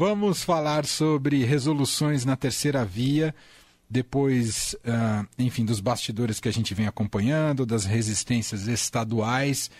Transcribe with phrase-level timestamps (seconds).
[0.00, 3.34] vamos falar sobre resoluções na terceira via,
[3.88, 9.70] depois, uh, enfim, dos bastidores que a gente vem acompanhando, das resistências estaduais.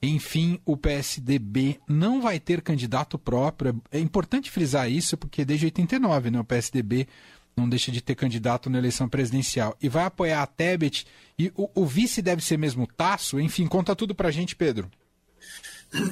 [0.00, 3.78] Enfim, o PSDB não vai ter candidato próprio.
[3.92, 7.06] É importante frisar isso, porque desde 89, né, o PSDB
[7.54, 9.76] não deixa de ter candidato na eleição presidencial.
[9.82, 11.06] E vai apoiar a Tebet.
[11.38, 13.38] E o, o vice deve ser mesmo Tasso?
[13.38, 14.90] Enfim, conta tudo pra gente, Pedro.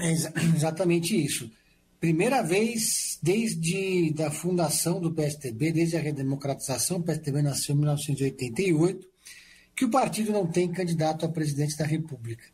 [0.03, 0.13] É
[0.55, 1.51] exatamente isso.
[2.01, 9.09] Primeira vez desde a fundação do PSDB, desde a redemocratização, o PSDB nasceu em 1988,
[9.75, 12.45] que o partido não tem candidato a presidente da República.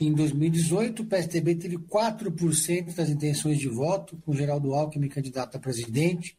[0.00, 5.60] Em 2018, o PSDB teve 4% das intenções de voto, com Geraldo Alckmin candidato a
[5.60, 6.36] presidente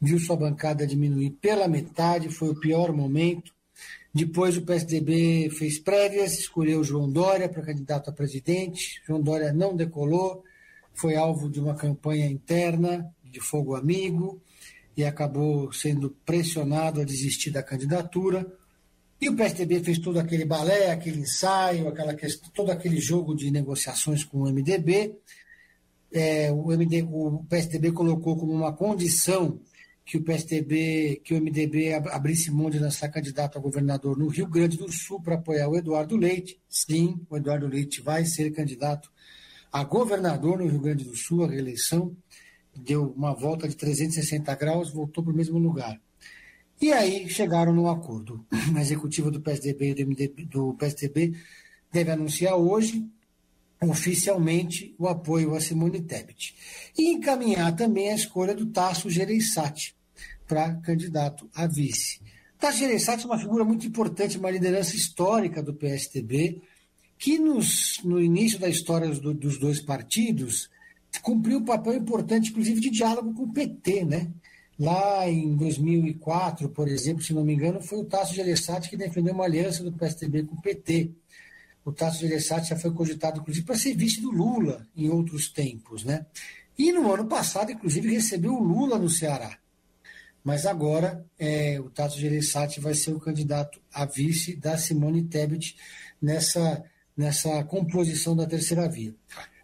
[0.00, 3.52] viu sua bancada diminuir pela metade, foi o pior momento.
[4.14, 9.02] Depois o PSDB fez prévias, escolheu João Dória para candidato a presidente.
[9.06, 10.42] João Dória não decolou,
[10.98, 14.42] foi alvo de uma campanha interna de fogo amigo
[14.96, 18.44] e acabou sendo pressionado a desistir da candidatura.
[19.20, 23.50] E o PSDB fez todo aquele balé, aquele ensaio, aquela questão, todo aquele jogo de
[23.50, 25.16] negociações com o MDB.
[26.10, 29.60] É, o, MD, o PSDB colocou como uma condição
[30.04, 34.48] que o PSDB, que o MDB abrisse mão de lançar candidato a governador no Rio
[34.48, 36.58] Grande do Sul para apoiar o Eduardo Leite.
[36.68, 39.10] Sim, o Eduardo Leite vai ser candidato
[39.72, 42.16] a governador no Rio Grande do Sul, a reeleição.
[42.74, 46.00] Deu uma volta de 360 graus, voltou para o mesmo lugar.
[46.80, 48.46] E aí chegaram num acordo.
[48.76, 51.34] A executiva do PSDB e do, PSDB
[51.92, 53.04] deve anunciar hoje
[53.80, 56.54] oficialmente o apoio a Simone Tebet.
[56.96, 59.94] E encaminhar também a escolha do Tasso Gereissati,
[60.46, 62.20] para candidato a vice.
[62.58, 66.60] Tasso Gereissati é uma figura muito importante, uma liderança histórica do PSDB,
[67.18, 70.70] que nos, no início da história dos, dos dois partidos
[71.22, 74.30] cumpriu um papel importante, inclusive, de diálogo com o PT, né?
[74.78, 79.34] Lá em 2004, por exemplo, se não me engano, foi o Tasso Gereissati que defendeu
[79.34, 81.10] uma aliança do PSDB com o PT.
[81.84, 86.04] O Tasso Gereissati já foi cogitado, inclusive, para ser vice do Lula em outros tempos,
[86.04, 86.26] né?
[86.78, 89.58] E no ano passado, inclusive, recebeu o Lula no Ceará.
[90.44, 95.76] Mas agora é, o Tato Gereissati vai ser o candidato a vice da Simone Tebet
[96.22, 96.84] nessa,
[97.18, 99.12] nessa composição da terceira via.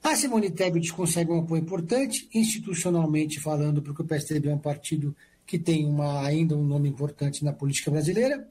[0.02, 5.16] A Simone Tebet consegue um apoio importante, institucionalmente falando, porque o PSDB é um partido
[5.46, 8.46] que tem uma, ainda um nome importante na política brasileira,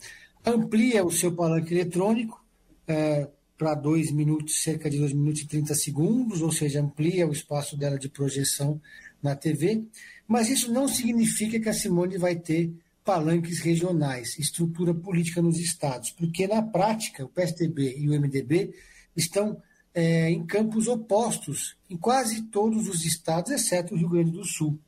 [0.45, 2.43] amplia o seu palanque eletrônico
[2.87, 3.27] é,
[3.57, 7.77] para dois minutos, cerca de 2 minutos e 30 segundos, ou seja, amplia o espaço
[7.77, 8.81] dela de projeção
[9.21, 9.83] na TV,
[10.27, 16.11] mas isso não significa que a Simone vai ter palanques regionais, estrutura política nos estados,
[16.11, 18.73] porque na prática o PSDB e o MDB
[19.15, 19.61] estão
[19.93, 24.79] é, em campos opostos em quase todos os estados, exceto o Rio Grande do Sul,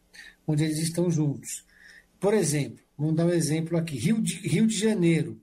[0.47, 1.63] onde eles estão juntos.
[2.19, 5.39] Por exemplo, vamos dar um exemplo aqui: Rio de, Rio de Janeiro.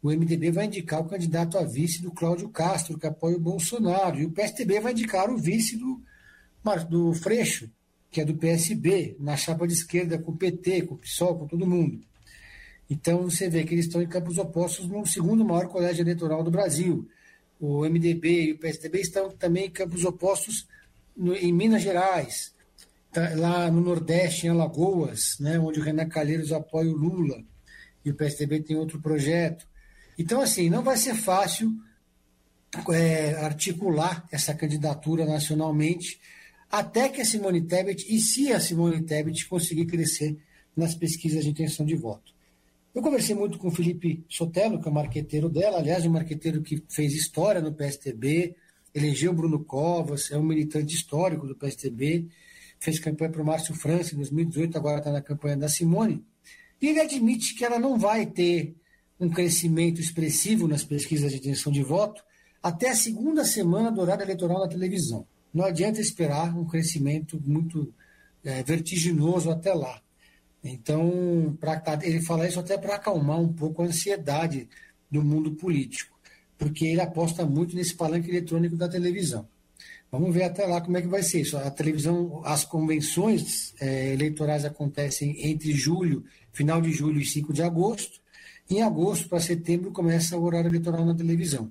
[0.00, 4.18] O MDB vai indicar o candidato a vice do Cláudio Castro, que apoia o Bolsonaro,
[4.20, 6.00] e o PSDB vai indicar o vice do,
[6.88, 7.68] do Freixo,
[8.10, 11.46] que é do PSB, na chapa de esquerda com o PT, com o PSOL, com
[11.46, 12.00] todo mundo.
[12.88, 16.50] Então você vê que eles estão em campos opostos no segundo maior colégio eleitoral do
[16.50, 17.06] Brasil.
[17.60, 20.66] O MDB e o PSDB estão também em campos opostos
[21.16, 22.54] no, em Minas Gerais,
[23.12, 27.42] tá, lá no Nordeste, em Alagoas, né, onde o Renan Calheiros apoia o Lula
[28.04, 29.66] e o PSDB tem outro projeto.
[30.16, 31.70] Então, assim, não vai ser fácil
[32.92, 36.20] é, articular essa candidatura nacionalmente
[36.70, 40.36] até que a Simone Tebet, e se a Simone Tebet conseguir crescer
[40.76, 42.32] nas pesquisas de intenção de voto.
[42.94, 46.62] Eu conversei muito com o Felipe Sotelo, que é o marqueteiro dela, aliás, um marqueteiro
[46.62, 48.54] que fez história no PSTB,
[48.94, 52.26] elegeu Bruno Covas, é um militante histórico do PSTB,
[52.80, 56.24] fez campanha para o Márcio França em 2018, agora está na campanha da Simone.
[56.80, 58.74] E ele admite que ela não vai ter
[59.18, 62.22] um crescimento expressivo nas pesquisas de intenção de voto
[62.62, 65.26] até a segunda semana do horário eleitoral na televisão.
[65.52, 67.92] Não adianta esperar um crescimento muito
[68.44, 70.00] é, vertiginoso até lá.
[70.62, 74.68] Então, pra, ele fala isso até para acalmar um pouco a ansiedade
[75.10, 76.18] do mundo político,
[76.58, 79.48] porque ele aposta muito nesse palanque eletrônico da televisão.
[80.10, 81.56] Vamos ver até lá como é que vai ser isso.
[81.56, 87.62] A televisão, as convenções é, eleitorais acontecem entre julho, final de julho e 5 de
[87.62, 88.20] agosto.
[88.70, 91.70] Em agosto para setembro começa o horário eleitoral na televisão.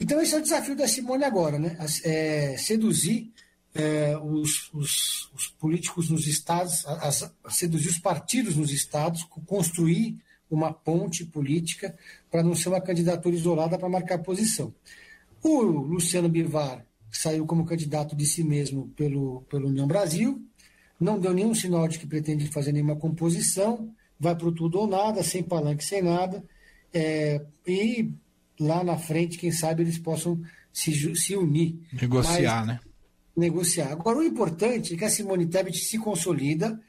[0.00, 1.76] Então, esse é o desafio da Simone agora, né?
[2.04, 3.32] É, seduzir
[3.74, 10.18] é, os, os, os, políticos nos estados, as, seduzir os partidos nos estados, construir
[10.50, 11.96] uma ponte política
[12.30, 14.74] para não ser uma candidatura isolada para marcar posição.
[15.42, 20.42] O Luciano Bivar saiu como candidato de si mesmo pelo, pelo União Brasil,
[21.00, 24.86] não deu nenhum sinal de que pretende fazer nenhuma composição, vai para o tudo ou
[24.86, 26.44] nada, sem palanque, sem nada,
[26.94, 28.10] é, e
[28.62, 30.40] lá na frente, quem sabe, eles possam
[30.72, 31.78] se, se unir.
[31.92, 32.80] Negociar, Mas, né?
[33.36, 33.92] Negociar.
[33.92, 36.80] Agora, o importante é que a Simone Tebet se consolida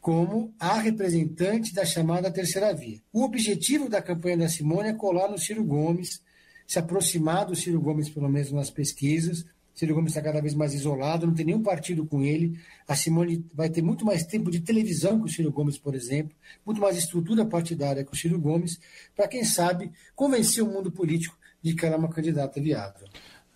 [0.00, 3.00] como a representante da chamada terceira via.
[3.12, 6.22] O objetivo da campanha da Simone é colar no Ciro Gomes,
[6.66, 9.44] se aproximar do Ciro Gomes, pelo menos nas pesquisas.
[9.74, 12.58] Ciro Gomes está cada vez mais isolado, não tem nenhum partido com ele.
[12.86, 16.34] A Simone vai ter muito mais tempo de televisão que o Ciro Gomes, por exemplo,
[16.64, 18.78] muito mais estrutura partidária que o Ciro Gomes,
[19.16, 23.08] para quem sabe convencer o mundo político de que ela é uma candidata viável.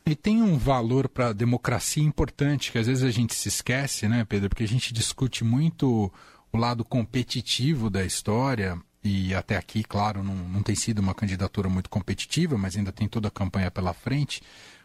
[0.07, 4.07] E tem um valor para a democracia importante, que às vezes a gente se esquece,
[4.07, 4.51] né, Pedro?
[4.51, 6.13] Porque a gente discute muito
[6.53, 11.69] o lado competitivo da história, e até aqui, claro, não, não tem sido uma candidatura
[11.69, 14.43] muito competitiva, mas ainda tem toda a campanha pela frente.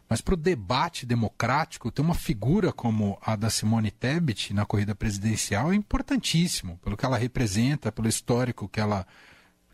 [0.09, 4.95] Mas para o debate democrático, ter uma figura como a da Simone Tebet na corrida
[4.95, 9.05] presidencial é importantíssimo, pelo que ela representa, pelo histórico que ela,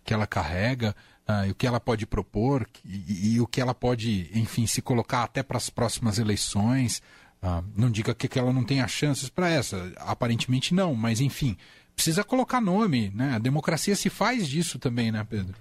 [0.04, 0.94] que ela carrega,
[1.26, 4.82] uh, e o que ela pode propor, e, e, o que ela pode, enfim, se
[4.82, 7.02] colocar até para as próximas eleições.
[7.42, 11.56] Uh, não diga que, que ela não tenha chances para essa, aparentemente não, mas enfim,
[11.96, 13.36] precisa colocar nome, né?
[13.36, 15.56] A democracia se faz disso também, né, Pedro?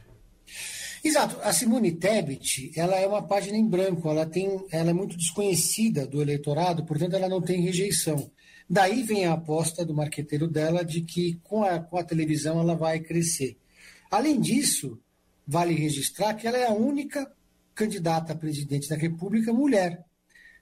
[1.04, 1.38] Exato.
[1.42, 6.06] A Simone Tebet, ela é uma página em branco, ela, tem, ela é muito desconhecida
[6.06, 8.30] do eleitorado, portanto ela não tem rejeição.
[8.68, 12.74] Daí vem a aposta do marqueteiro dela de que com a, com a televisão ela
[12.74, 13.58] vai crescer.
[14.10, 14.98] Além disso,
[15.46, 17.30] vale registrar que ela é a única
[17.74, 20.02] candidata a presidente da República mulher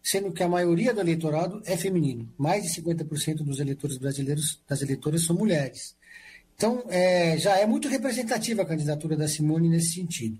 [0.03, 2.29] sendo que a maioria do eleitorado é feminino.
[2.37, 5.95] Mais de 50% dos eleitores brasileiros, das eleitoras, são mulheres.
[6.63, 10.39] Então, é, já é muito representativa a candidatura da Simone nesse sentido.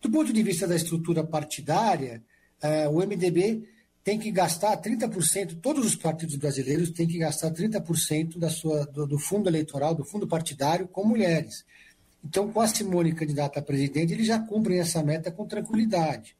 [0.00, 2.22] Do ponto de vista da estrutura partidária,
[2.62, 3.68] é, o MDB
[4.02, 9.06] tem que gastar 30%, todos os partidos brasileiros têm que gastar 30% da sua, do,
[9.06, 11.62] do fundo eleitoral, do fundo partidário, com mulheres.
[12.24, 16.34] Então, com a Simone candidata a presidente, eles já cumprem essa meta com tranquilidade.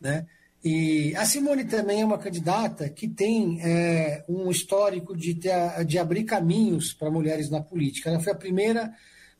[0.00, 0.24] Né?
[0.64, 5.98] E a Simone também é uma candidata que tem é, um histórico de, ter, de
[5.98, 8.08] abrir caminhos para mulheres na política.
[8.08, 8.90] Ela foi a primeira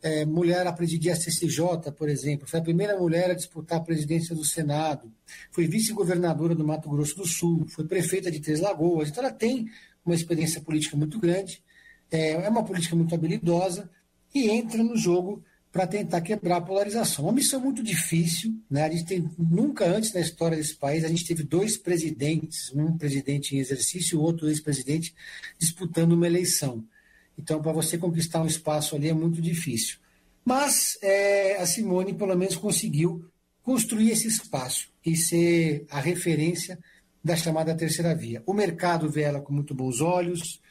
[0.03, 3.83] é, mulher a presidir a CCJ, por exemplo, foi a primeira mulher a disputar a
[3.83, 5.11] presidência do Senado,
[5.51, 9.09] foi vice-governadora do Mato Grosso do Sul, foi prefeita de Três Lagoas.
[9.09, 9.67] Então, ela tem
[10.05, 11.63] uma experiência política muito grande,
[12.11, 13.89] é, é uma política muito habilidosa
[14.31, 15.43] e entra no jogo
[15.75, 17.25] para tentar quebrar a polarização.
[17.25, 18.85] Uma missão muito difícil, né?
[18.85, 22.97] A gente tem nunca antes na história desse país a gente teve dois presidentes, um
[22.97, 25.13] presidente em exercício o outro ex-presidente
[25.59, 26.81] disputando uma eleição.
[27.37, 29.97] Então, para você conquistar um espaço ali é muito difícil.
[30.45, 33.29] Mas é, a Simone, pelo menos, conseguiu
[33.61, 36.79] construir esse espaço e ser a referência
[37.21, 38.41] da chamada terceira via.
[38.45, 40.61] O mercado vê ela com muito bons olhos,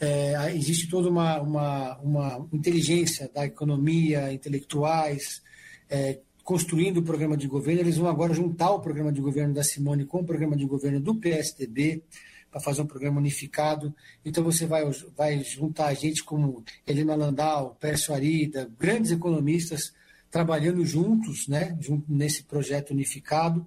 [0.00, 5.42] é, existe toda uma, uma, uma, inteligência da economia, intelectuais,
[5.90, 7.82] é, construindo o programa de governo.
[7.82, 10.98] Eles vão agora juntar o programa de governo da Simone com o programa de governo
[10.98, 12.02] do PSDB
[12.50, 13.94] para fazer um programa unificado.
[14.24, 14.82] Então você vai,
[15.16, 19.92] vai juntar gente como Helena Landau, Pércio Arida, grandes economistas
[20.30, 23.66] trabalhando juntos né, junto nesse projeto unificado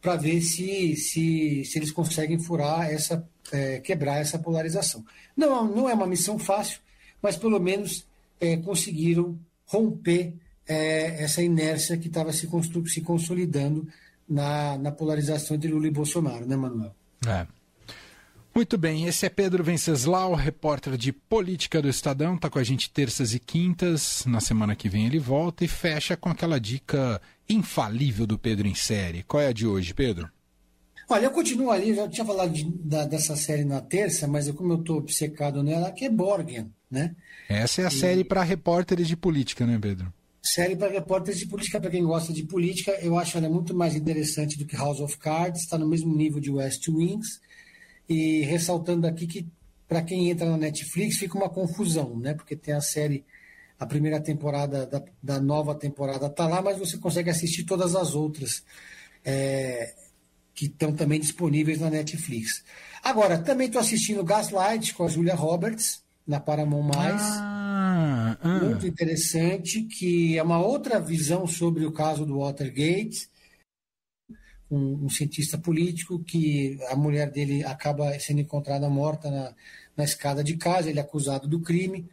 [0.00, 5.04] para ver se, se, se eles conseguem furar essa é, quebrar essa polarização.
[5.36, 6.80] Não, não é uma missão fácil,
[7.22, 8.06] mas pelo menos
[8.40, 10.34] é, conseguiram romper
[10.66, 12.48] é, essa inércia que estava se,
[12.86, 13.88] se consolidando
[14.28, 16.94] na, na polarização entre Lula e Bolsonaro, né, Manuel?
[17.26, 17.46] É.
[18.58, 22.90] Muito bem, esse é Pedro Venceslau, repórter de política do Estadão, está com a gente
[22.90, 24.24] terças e quintas.
[24.26, 28.74] Na semana que vem ele volta e fecha com aquela dica infalível do Pedro em
[28.74, 29.22] série.
[29.22, 30.28] Qual é a de hoje, Pedro?
[31.08, 34.72] Olha, eu continuo ali, já tinha falado de, da, dessa série na terça, mas como
[34.72, 37.14] eu estou obcecado nela, que é Borgen, né?
[37.48, 37.92] Essa é a e...
[37.92, 40.12] série para repórteres de política, né, Pedro?
[40.42, 43.94] Série para repórteres de política, para quem gosta de política, eu acho ela muito mais
[43.94, 47.38] interessante do que House of Cards, está no mesmo nível de West Wings,
[48.08, 49.46] e ressaltando aqui que
[49.86, 52.34] para quem entra na Netflix fica uma confusão, né?
[52.34, 53.24] Porque tem a série,
[53.78, 58.14] a primeira temporada da, da nova temporada está lá, mas você consegue assistir todas as
[58.14, 58.62] outras.
[59.24, 59.94] É,
[60.58, 62.64] que estão também disponíveis na Netflix.
[63.00, 66.90] Agora, também estou assistindo Gaslight com a Julia Roberts, na Paramount+.
[66.96, 68.58] Ah, ah.
[68.64, 73.30] Muito interessante, que é uma outra visão sobre o caso do Watergate.
[74.70, 79.54] Um, um, cientista político que a mulher dele acaba sendo encontrada morta na,
[79.96, 82.06] na escada de casa, ele é acusado do crime.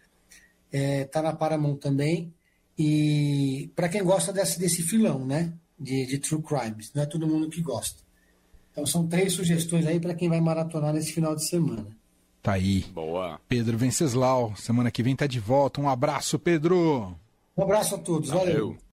[0.72, 2.34] Está é, na Paramount também.
[2.78, 5.54] E para quem gosta desse, desse filão, né?
[5.78, 8.02] De, de true crimes, não é todo mundo que gosta.
[8.72, 11.88] Então são três sugestões aí para quem vai maratonar nesse final de semana.
[12.42, 12.86] Tá aí.
[12.94, 13.40] Boa.
[13.50, 15.82] Pedro Venceslau, semana que vem tá de volta.
[15.82, 17.16] Um abraço, Pedro.
[17.58, 18.30] Um abraço a todos.
[18.30, 18.46] Valeu.
[18.46, 18.86] Valeu.